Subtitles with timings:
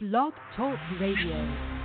[0.00, 1.77] Blog Talk Radio.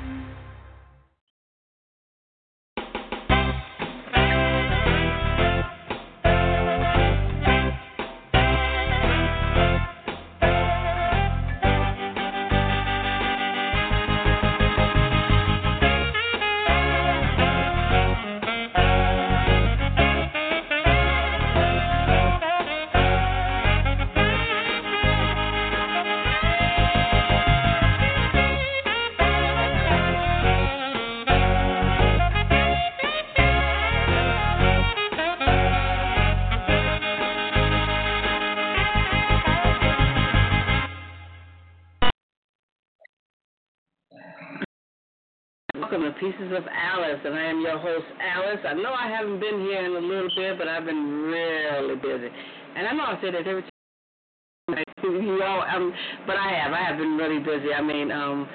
[46.19, 48.59] Pieces of Alice, and I am your host, Alice.
[48.67, 52.29] I know I haven't been here in a little bit, but I've been really busy.
[52.75, 55.93] And I know I say that every time, you know, um,
[56.27, 56.73] but I have.
[56.73, 57.73] I have been really busy.
[57.73, 58.47] I mean, um,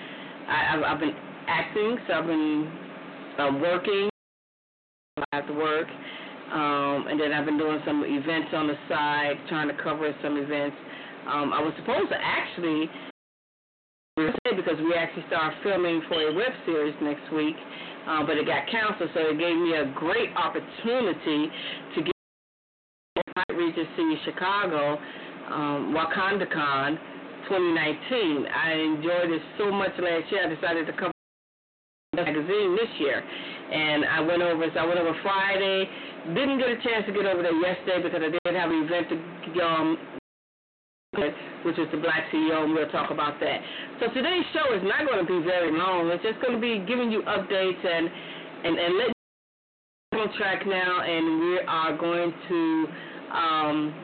[0.49, 1.15] I, I've, I've been
[1.49, 2.73] acting, so I've been
[3.39, 4.09] um, working.
[5.19, 5.89] I have to work.
[6.53, 10.37] Um, and then I've been doing some events on the side, trying to cover some
[10.39, 10.77] events.
[11.27, 12.89] Um, I was supposed to actually
[14.19, 17.55] because we actually start filming for a web series next week,
[18.09, 21.47] uh, but it got canceled, so it gave me a great opportunity
[21.95, 22.15] to get
[23.15, 24.99] to Regency Chicago,
[25.51, 26.99] um, WakandaCon
[27.47, 28.47] 2019.
[28.51, 31.13] I enjoyed it so much last year, I decided to cover
[32.13, 33.23] the magazine this year.
[33.23, 35.87] And I went over, so I went over Friday.
[36.35, 39.07] Didn't get a chance to get over there yesterday because I did have an event
[39.11, 40.18] to um,
[41.65, 43.61] which is the Black CEO, and we'll talk about that.
[44.01, 46.09] So today's show is not going to be very long.
[46.13, 48.09] It's just going to be giving you updates and
[48.65, 48.93] and and
[50.13, 52.87] you on track now, and we are going to
[53.33, 53.95] um,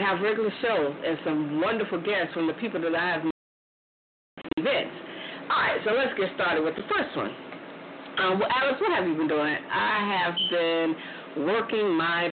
[0.00, 3.22] have regular shows and some wonderful guests from the people that I have
[4.56, 4.96] events.
[5.48, 7.32] All right, so let's get started with the first one.
[8.18, 9.56] Um, well, Alice, what have you been doing?
[9.72, 12.30] I have been working my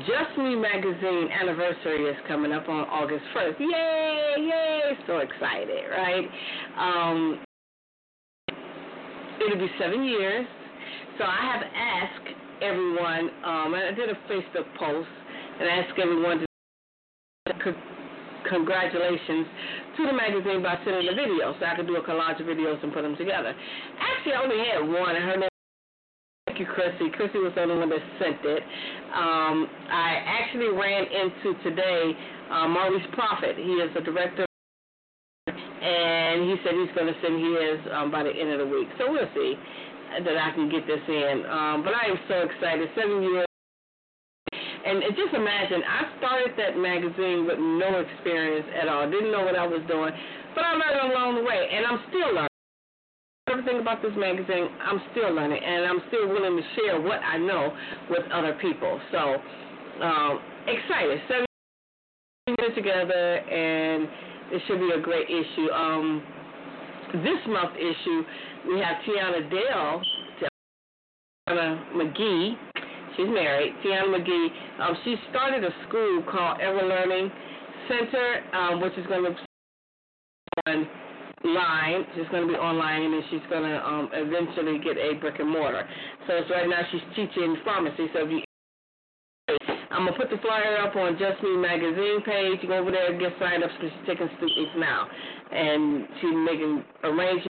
[0.00, 3.60] just Me Magazine anniversary is coming up on August 1st.
[3.60, 6.24] Yay, yay, so excited, right?
[6.78, 7.44] Um,
[9.44, 10.46] it'll be seven years.
[11.18, 12.28] So I have asked
[12.62, 15.08] everyone, um, and I did a Facebook post
[15.60, 17.74] and asked everyone to
[18.48, 19.46] congratulations
[19.96, 22.82] to the magazine by sending a video so I could do a collage of videos
[22.82, 23.54] and put them together.
[24.00, 25.51] Actually, I only had one, and her name
[26.46, 27.08] Thank you, Chrissy.
[27.16, 28.62] Chrissy was the only one that sent it.
[29.14, 32.12] Um, I actually ran into today
[32.50, 33.56] uh, Maurice Prophet.
[33.56, 34.44] He is the director,
[35.46, 38.88] and he said he's going to send his um, by the end of the week.
[38.98, 39.54] So we'll see
[40.12, 41.46] that I can get this in.
[41.48, 42.90] Um, but I am so excited.
[43.00, 43.46] Seven years.
[44.84, 49.08] And just imagine, I started that magazine with no experience at all.
[49.08, 50.12] Didn't know what I was doing,
[50.54, 52.51] but I learned along the way, and I'm still learning
[53.62, 57.38] everything about this magazine, I'm still learning, and I'm still willing to share what I
[57.38, 57.72] know
[58.10, 59.00] with other people.
[59.12, 59.36] So,
[60.02, 61.20] um, excited.
[61.28, 61.46] Seven
[62.58, 64.08] years together, and
[64.50, 65.70] it should be a great issue.
[65.70, 66.22] Um,
[67.14, 68.22] this month issue,
[68.66, 70.02] we have Tiana Dale,
[71.48, 72.54] Tiana McGee.
[73.16, 73.74] She's married.
[73.84, 74.48] Tiana McGee.
[74.80, 77.30] Um, she started a school called Ever Learning
[77.88, 79.36] Center, um, which is going to
[80.66, 80.86] on
[81.44, 82.04] line.
[82.14, 85.38] She's going to be online, and then she's going to um, eventually get a brick
[85.38, 85.88] and mortar.
[86.26, 88.06] So it's right now she's teaching pharmacy.
[88.12, 88.42] So if you
[89.92, 92.66] I'm gonna put the flyer up on Just Me magazine page.
[92.66, 95.06] Go over there and get signed up because she's taking students now,
[95.52, 97.48] and she's making arrangements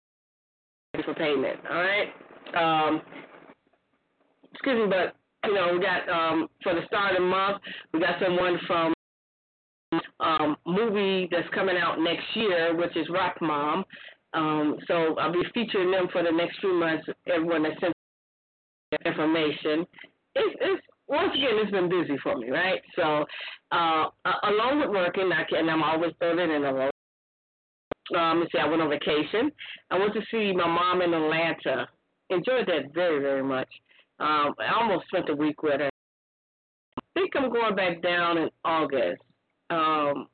[1.04, 1.60] for payment.
[1.70, 2.10] All right.
[2.54, 3.02] Um,
[4.54, 5.16] excuse me, but
[5.50, 7.62] you know we got um, for the start of the month
[7.94, 8.94] we got someone from
[10.20, 13.84] um, movie that's coming out next year, which is Rock Mom.
[14.34, 17.06] Um, so I'll be featuring them for the next few months.
[17.28, 17.96] Everyone that sends
[19.06, 19.86] information.
[20.36, 22.82] It's, it's once again, it's been busy for me, right?
[22.96, 23.26] So,
[23.72, 24.06] uh,
[24.44, 26.90] along with working, I can, I'm always throwing in a row.
[28.18, 29.52] Um, let's see, I went on vacation.
[29.90, 31.88] I went to see my mom in Atlanta.
[32.30, 33.68] Enjoyed that very, very much.
[34.20, 35.90] Um, I almost spent a week with her.
[36.98, 39.22] I think I'm going back down in August.
[39.70, 40.28] Um,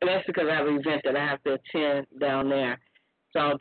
[0.00, 2.78] and that's because I have an event that I have to attend down there.
[3.32, 3.58] So I'll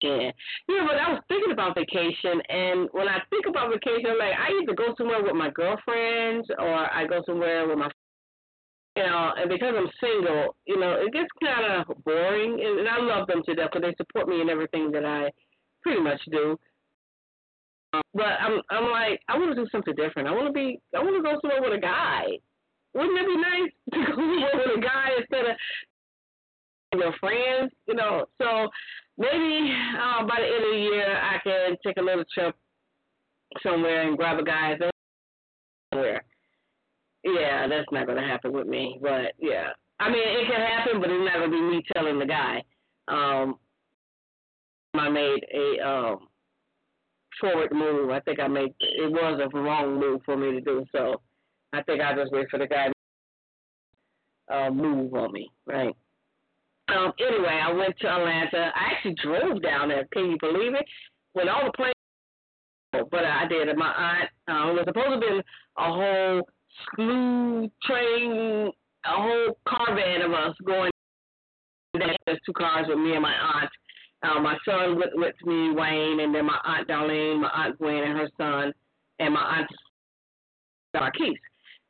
[0.00, 0.32] get in.
[0.68, 4.34] Yeah, but I was thinking about vacation, and when I think about vacation, I'm like,
[4.38, 7.90] I either go somewhere with my girlfriends or I go somewhere with my
[8.98, 12.88] you know, and because I'm single, you know, it gets kind of boring, and, and
[12.88, 15.30] I love them to death because they support me in everything that I
[15.84, 16.58] pretty much do.
[17.92, 20.26] Um, but I'm, I'm like, I want to do something different.
[20.28, 22.24] I want to be, I want to go somewhere with a guy.
[22.98, 25.56] Wouldn't it be nice to go with a guy instead of
[26.98, 28.24] your friends, you know.
[28.38, 28.68] So
[29.16, 32.56] maybe uh, by the end of the year, I can take a little trip
[33.62, 34.76] somewhere and grab a guy
[35.92, 36.24] somewhere.
[37.22, 39.68] Yeah, that's not gonna happen with me, but yeah,
[40.00, 42.64] I mean it can happen, but it's not gonna be me telling the guy.
[43.06, 43.60] Um,
[44.94, 46.26] I made a um
[47.40, 48.10] forward move.
[48.10, 50.84] I think I made it was a wrong move for me to do.
[50.90, 51.20] So
[51.72, 55.94] I think I just wait for the guy to uh, move on me, right?
[56.88, 58.72] Um, anyway, I went to Atlanta.
[58.74, 60.08] I actually drove down there.
[60.12, 60.86] Can you believe it?
[61.34, 63.76] When all the planes, but I did.
[63.76, 65.40] My aunt uh, was supposed to be
[65.76, 66.42] a whole
[66.94, 68.70] slew train,
[69.04, 70.90] a whole caravan of us going.
[71.92, 73.70] There's two cars with me and my aunt.
[74.22, 78.02] Uh, my son went with me, Wayne, and then my aunt Darlene, my aunt Gwen
[78.02, 78.72] and her son,
[79.18, 79.68] and my aunt
[80.94, 81.38] Marquise.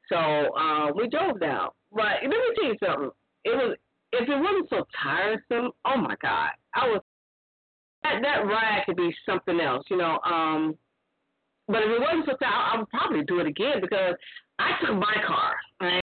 [0.08, 1.68] So uh, we drove down.
[1.92, 3.10] But let me tell you something.
[3.44, 3.76] It was
[4.12, 5.72] if it wasn't so tiresome.
[5.84, 7.02] Oh my God, I was
[8.02, 10.18] that that ride could be something else, you know.
[10.24, 10.76] Um,
[11.66, 14.14] but if it wasn't so tiresome, I would probably do it again because
[14.58, 15.54] I took my car.
[15.80, 16.02] Right?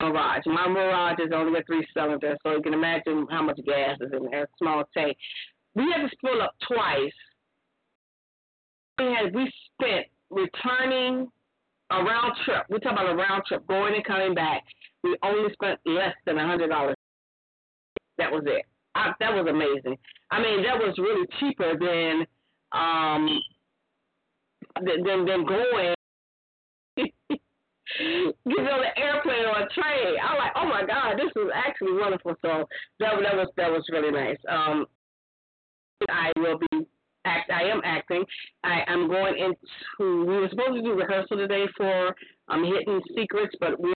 [0.00, 0.42] Mirage.
[0.46, 4.12] My Mirage is only a three cylinder, so you can imagine how much gas is
[4.12, 4.48] in there.
[4.58, 5.16] Small tank.
[5.74, 7.12] We had to fill up twice.
[8.98, 11.28] We had we spent returning
[11.92, 12.64] a round trip.
[12.68, 14.62] We're talking about a round trip, going and coming back.
[15.02, 16.96] We only spent less than a hundred dollars.
[18.18, 18.64] That was it.
[18.94, 19.98] I, that was amazing.
[20.30, 22.26] I mean, that was really cheaper than
[22.72, 23.40] um
[24.84, 25.94] than than going
[26.96, 30.16] get on the airplane or a train.
[30.22, 32.34] I'm like, oh my god, this is actually wonderful.
[32.42, 32.68] So
[33.00, 34.38] that that was that was really nice.
[34.48, 34.86] Um,
[36.08, 36.86] I will be
[37.24, 37.50] act.
[37.50, 38.24] I am acting.
[38.64, 40.24] I am going into.
[40.24, 42.14] We were supposed to do rehearsal today for
[42.48, 43.92] um Hidden Secrets, but we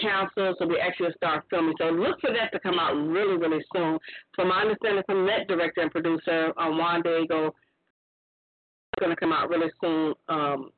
[0.00, 1.74] council, so we actually start filming.
[1.78, 3.98] So look for that to come out really, really soon.
[4.34, 9.32] From my understanding from that director and producer, um, Juan Diego, it's going to come
[9.32, 10.70] out really soon um,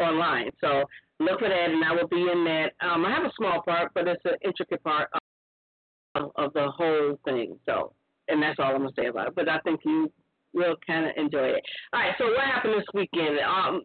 [0.00, 0.50] online.
[0.60, 0.84] So
[1.20, 2.72] look for that, and I will be in that.
[2.80, 5.08] Um, I have a small part, but it's an intricate part
[6.14, 7.58] of, of the whole thing.
[7.66, 7.92] So,
[8.28, 9.34] and that's all I'm going to say about it.
[9.34, 10.10] But I think you
[10.54, 11.62] will kind of enjoy it.
[11.92, 13.38] All right, so what happened this weekend?
[13.40, 13.82] Um,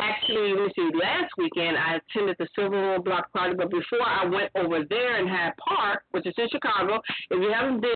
[0.00, 4.06] actually, let me see, last weekend I attended the Silver Room Block Party, but before
[4.06, 7.00] I went over there and had Park, which is in Chicago,
[7.30, 7.94] if you haven't been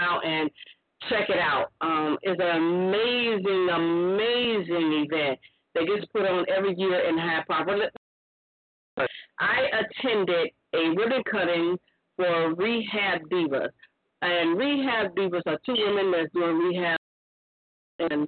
[0.00, 0.50] out and
[1.08, 5.38] check it out, um, it's an amazing, amazing event
[5.74, 7.68] that gets put on every year in Hyde Park.
[9.40, 11.76] I attended a ribbon cutting
[12.16, 13.68] for Rehab Divas.
[14.24, 16.96] And Rehab Divas are two women that's doing rehab
[17.98, 18.26] and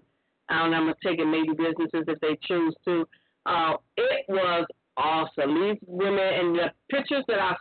[0.48, 3.08] I don't know, I'm it maybe businesses if they choose to.
[3.46, 4.66] Uh, it was
[4.96, 5.54] awesome.
[5.54, 7.56] These women and the pictures that I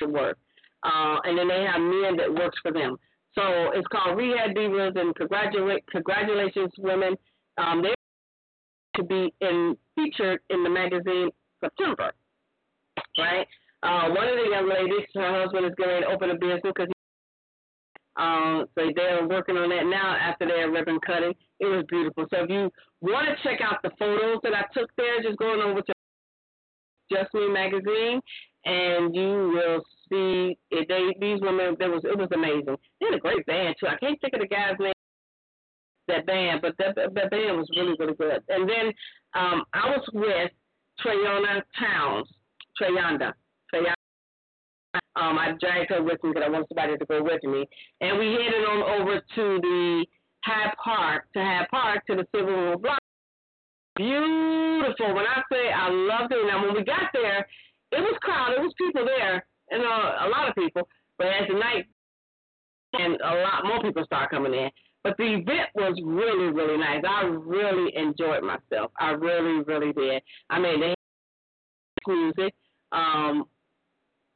[0.00, 0.38] to work,
[0.82, 2.96] uh, and then they have men that works for them.
[3.34, 3.42] So
[3.74, 7.16] it's called Rehab Divas, and congratulate congratulations, women.
[7.58, 7.94] Um, they
[8.96, 11.28] to be in featured in the magazine
[11.60, 12.12] September,
[13.18, 13.46] right?
[13.82, 16.88] Uh, one of the young ladies, her husband is going to open a business because
[18.16, 21.34] um, so they're working on that now after their ribbon cutting.
[21.60, 22.26] It was beautiful.
[22.30, 22.70] So if you
[23.00, 25.92] want to check out the photos that I took there, just going over to
[27.10, 28.20] Just Me magazine,
[28.64, 31.76] and you will see it, they these women.
[31.78, 32.76] There was it was amazing.
[33.00, 33.86] They had a great band too.
[33.86, 34.92] I can't think of the guy's name.
[36.08, 38.42] That band, but that that band was really really good.
[38.48, 38.92] And then
[39.34, 40.50] um, I was with
[41.00, 42.28] Trayona Towns,
[42.80, 43.32] Trayonda,
[45.16, 47.66] um, I dragged her with me because I wanted somebody to go with me.
[48.00, 50.06] And we headed on over to the
[50.44, 52.98] Hyde Park, to Hyde Park, to the Silver Room Block.
[53.96, 55.14] Beautiful.
[55.14, 57.46] When I say I loved it, now when we got there,
[57.92, 58.58] it was crowded.
[58.58, 60.88] It was people there, and uh, a lot of people.
[61.18, 61.86] But as the night
[62.92, 64.70] and a lot more people start coming in.
[65.02, 67.02] But the event was really, really nice.
[67.08, 68.90] I really enjoyed myself.
[68.98, 70.22] I really, really did.
[70.50, 70.96] I mean, they had
[72.06, 72.54] music.
[72.92, 73.44] Um,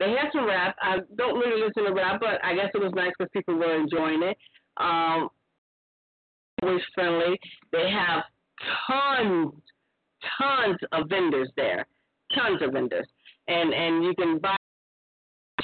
[0.01, 0.77] they had some rap.
[0.81, 3.77] I don't really listen to rap, but I guess it was nice because people were
[3.77, 4.37] enjoying it.
[4.77, 5.29] Um,
[6.63, 7.39] always friendly.
[7.73, 8.25] They have
[8.87, 9.53] tons,
[10.39, 11.87] tons of vendors there,
[12.35, 13.07] tons of vendors,
[13.49, 14.57] and and you can buy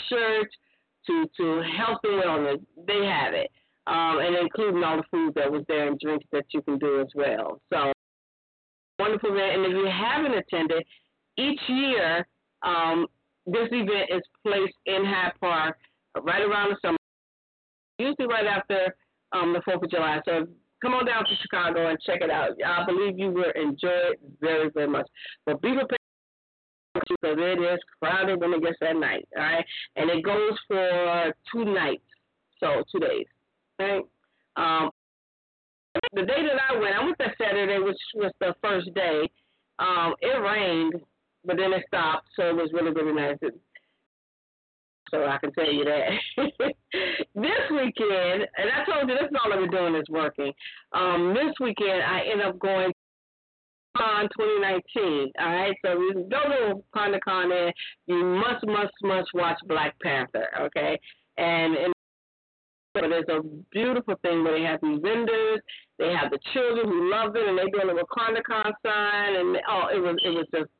[0.08, 0.54] shirts
[1.06, 2.60] to to healthy wellness.
[2.86, 3.50] They have it,
[3.86, 7.00] um, and including all the food that was there and drinks that you can do
[7.00, 7.60] as well.
[7.72, 7.92] So
[8.98, 9.56] wonderful event.
[9.56, 10.84] And if you haven't attended,
[11.38, 12.26] each year
[12.62, 13.06] um,
[13.52, 15.76] this event is placed in Hyde Park
[16.22, 16.98] right around the summer,
[17.98, 18.94] usually right after
[19.32, 20.20] um, the 4th of July.
[20.24, 20.46] So
[20.82, 22.50] come on down to Chicago and check it out.
[22.64, 25.06] I believe you will enjoy it very, very much.
[25.46, 25.98] But be prepared
[26.94, 29.26] because it is crowded when it gets that night.
[29.36, 29.64] All right,
[29.96, 32.02] and it goes for two nights,
[32.58, 33.26] so two days.
[33.78, 34.02] Right.
[34.56, 34.90] Um,
[36.12, 39.28] the day that I went, I went that Saturday, which was the first day.
[39.78, 40.94] Um, it rained,
[41.44, 43.36] but then it stopped, so it was really really nice.
[45.10, 46.10] So I can tell you that.
[47.34, 50.52] this weekend, and I told you this is all I've been doing is working.
[50.92, 52.92] Um, this weekend I end up going
[53.96, 55.32] Con 2019.
[55.38, 57.72] All right, so you don't know WakandaCon there,
[58.06, 60.46] you must, must, must watch Black Panther.
[60.60, 60.98] Okay,
[61.38, 61.92] and and
[62.94, 65.60] but there's a beautiful thing where they have these vendors,
[65.98, 69.88] they have the children who love it, and they doing a WakandaCon sign, and oh,
[69.94, 70.70] it was it was just.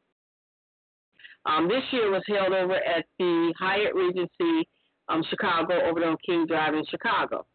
[1.47, 4.69] Um, this year was held over at the Hyatt Regency,
[5.09, 7.47] um, Chicago, over on King Drive in Chicago.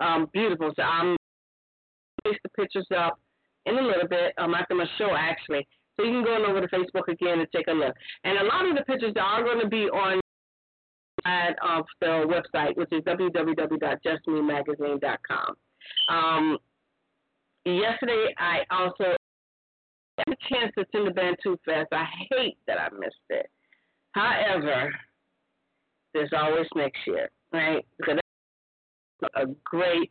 [0.00, 0.72] Um, beautiful.
[0.76, 1.16] So I'm
[2.24, 3.18] place the pictures up
[3.66, 5.66] in a little bit um, after my show, actually.
[5.96, 7.94] So you can go on over to Facebook again and take a look.
[8.24, 10.20] And a lot of the pictures are going to be on
[11.26, 15.54] of the website, which is www.justmemagazine.com.
[16.10, 16.58] Um,
[17.64, 19.16] yesterday, I also
[20.18, 21.88] a chance to attend the Bantu Fest.
[21.92, 23.46] I hate that I missed it.
[24.12, 24.92] However,
[26.12, 27.84] there's always next year, right?
[27.98, 28.18] Because
[29.34, 30.10] a great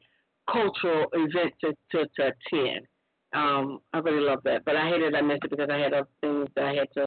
[0.52, 2.86] cultural event to, to, to attend.
[3.34, 6.08] Um, I really love that, but I hated I missed it because I had other
[6.22, 7.06] things that I had to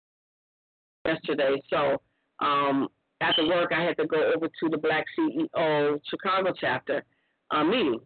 [1.06, 1.60] yesterday.
[1.70, 2.00] So
[2.40, 2.88] um,
[3.20, 7.04] after work, I had to go over to the Black CEO Chicago chapter
[7.50, 8.00] uh, meeting,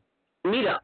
[0.46, 0.80] meetup.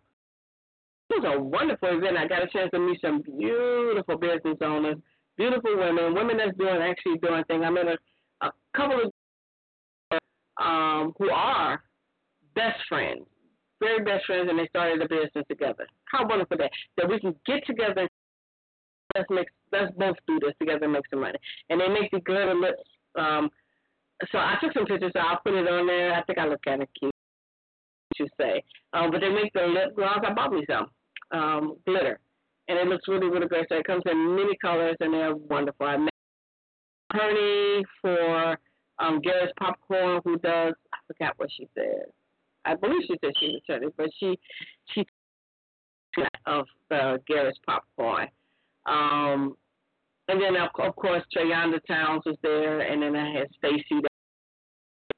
[1.17, 2.17] Was a wonderful event.
[2.17, 4.97] I got a chance to meet some beautiful business owners,
[5.37, 7.63] beautiful women, women that's doing actually doing things.
[7.65, 10.21] I met a, a couple of
[10.63, 11.83] um, who are
[12.55, 13.27] best friends
[13.81, 15.87] very best friends and they started a business together.
[16.07, 18.09] How wonderful that that we can get together
[19.15, 21.39] let's make let's both do this together and make some money.
[21.71, 22.83] And they make the glitter lips.
[23.19, 23.51] Um,
[24.33, 25.13] so I took some pictures.
[25.15, 26.15] So I'll put it on there.
[26.15, 27.13] I think I look kind of cute.
[28.19, 28.63] You say,
[28.95, 30.21] um, but they make the lip gloss.
[30.27, 30.87] I bought me some
[31.33, 32.19] um, glitter,
[32.69, 33.67] and it looks really really great.
[33.69, 35.87] So it comes in many colors and they're wonderful.
[35.87, 36.11] I met
[37.13, 38.59] Honey for
[38.99, 42.07] um, Garrett's Popcorn, who does I forgot what she said
[42.67, 44.39] I believe she said she was attorney, but she
[44.93, 45.05] she
[46.47, 48.29] of the Garrett's popcorn.
[48.87, 49.57] Um,
[50.29, 54.03] and then of, of course Trayonda Towns was there, and then I had Stacy,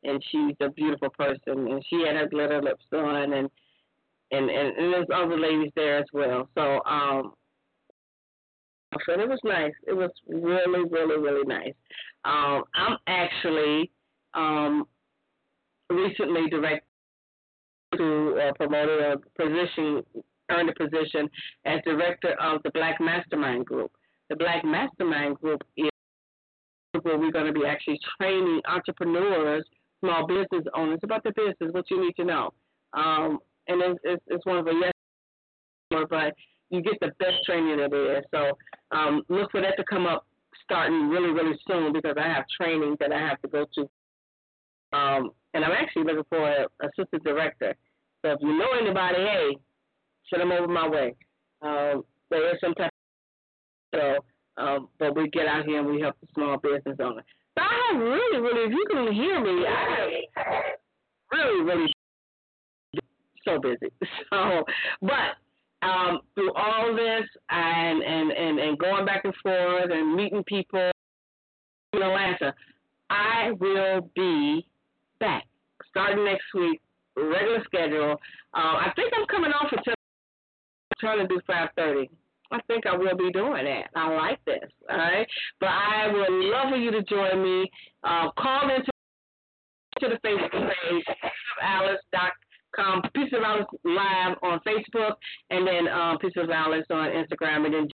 [0.05, 3.49] and she's a beautiful person, and she had her glitter lips on, and
[4.30, 6.49] and and, and there's other ladies there as well.
[6.54, 7.32] So um,
[9.06, 9.73] so it was nice.
[9.87, 11.75] It was really, really, really nice.
[12.25, 13.90] Um, I'm actually
[14.35, 14.87] um,
[15.90, 16.82] recently directed
[17.97, 20.02] to uh, promote a position,
[20.50, 21.28] earned a position
[21.64, 23.90] as director of the Black Mastermind Group.
[24.30, 25.90] The Black Mastermind Group is
[27.02, 29.64] where we're going to be actually training entrepreneurs,
[30.00, 32.52] small business owners about the business, what you need to know.
[32.94, 33.38] Um,
[33.69, 34.73] and it's, it's, it's one of the
[35.91, 36.35] yes, but
[36.71, 38.25] you get the best training that there is.
[38.31, 38.59] So
[38.91, 40.27] um, look for that to come up
[40.65, 43.81] starting really, really soon because I have training that I have to go to.
[44.97, 47.75] Um, and I'm actually looking for an assistant director.
[48.23, 49.57] So if you know anybody, hey,
[50.29, 51.15] send them over my way.
[51.63, 52.93] Um, there is some type of
[53.95, 57.25] so, um, but we get out here and we help the small business owner.
[57.57, 60.49] So I have really, really, if you can hear me, I have
[61.33, 61.93] really, really
[63.49, 63.93] so busy.
[64.31, 64.64] So,
[65.00, 70.43] but um, through all this and, and, and, and going back and forth and meeting
[70.45, 70.90] people
[71.93, 72.55] in Atlanta,
[73.11, 74.67] I will be
[75.21, 75.45] back
[75.88, 76.81] starting next week,
[77.17, 78.17] regular schedule.
[78.55, 79.95] Uh, I think I'm coming off until
[81.00, 82.09] trying to do 5:30.
[82.50, 83.90] I think I will be doing that.
[83.95, 84.71] I like this.
[84.90, 85.26] All right,
[85.61, 87.71] but I would love for you to join me.
[88.02, 88.90] Uh, call into
[90.00, 91.05] to the Facebook page,
[92.78, 95.14] Alice.com, Piece of Alice Live on Facebook,
[95.50, 97.88] and then uh, Piece of Alice on Instagram, and then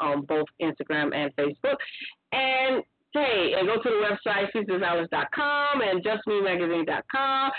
[0.00, 1.76] on both Instagram and Facebook.
[2.32, 2.82] And
[3.12, 7.50] Hey, and go to the website, PiecesOfAlice.com and JustMeMagazine.com.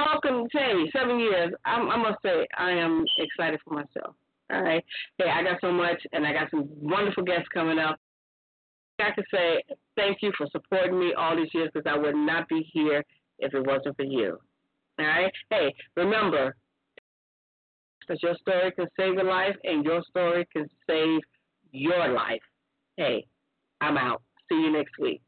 [0.00, 1.52] Welcome, hey, seven years.
[1.64, 4.16] I'm, I must say, I am excited for myself.
[4.52, 4.84] All right.
[5.18, 8.00] Hey, I got so much, and I got some wonderful guests coming up.
[8.98, 9.62] I can say
[9.94, 13.04] thank you for supporting me all these years because I would not be here
[13.38, 14.38] if it wasn't for you.
[14.98, 15.32] All right.
[15.50, 16.56] Hey, remember,
[18.00, 21.20] because your story can save a life, and your story can save
[21.72, 22.40] your life.
[22.96, 23.26] Hey,
[23.80, 24.22] I'm out.
[24.48, 25.22] See you next week.